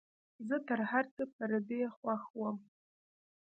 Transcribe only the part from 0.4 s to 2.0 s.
زه تر هرڅه پر دې